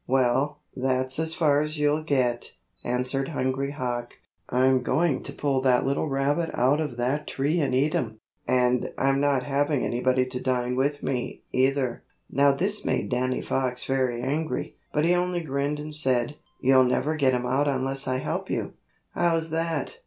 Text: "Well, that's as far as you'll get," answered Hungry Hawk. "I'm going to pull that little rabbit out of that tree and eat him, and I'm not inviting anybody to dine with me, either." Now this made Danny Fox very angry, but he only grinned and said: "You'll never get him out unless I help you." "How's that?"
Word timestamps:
"Well, 0.07 0.61
that's 0.75 1.19
as 1.19 1.35
far 1.35 1.61
as 1.61 1.77
you'll 1.77 2.01
get," 2.01 2.55
answered 2.83 3.27
Hungry 3.27 3.69
Hawk. 3.69 4.15
"I'm 4.49 4.81
going 4.81 5.21
to 5.21 5.31
pull 5.31 5.61
that 5.61 5.85
little 5.85 6.09
rabbit 6.09 6.49
out 6.55 6.81
of 6.81 6.97
that 6.97 7.27
tree 7.27 7.59
and 7.59 7.75
eat 7.75 7.93
him, 7.93 8.19
and 8.47 8.91
I'm 8.97 9.21
not 9.21 9.43
inviting 9.43 9.85
anybody 9.85 10.25
to 10.25 10.39
dine 10.41 10.75
with 10.75 11.03
me, 11.03 11.43
either." 11.51 12.01
Now 12.31 12.51
this 12.51 12.83
made 12.83 13.09
Danny 13.09 13.43
Fox 13.43 13.83
very 13.85 14.23
angry, 14.23 14.75
but 14.91 15.05
he 15.05 15.13
only 15.13 15.41
grinned 15.41 15.79
and 15.79 15.93
said: 15.93 16.35
"You'll 16.59 16.83
never 16.85 17.15
get 17.15 17.33
him 17.35 17.45
out 17.45 17.67
unless 17.67 18.07
I 18.07 18.17
help 18.17 18.49
you." 18.49 18.73
"How's 19.11 19.51
that?" 19.51 19.99